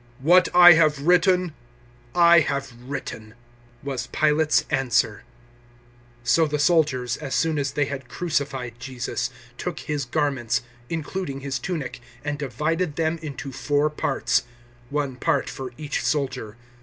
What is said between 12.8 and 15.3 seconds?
them into four parts one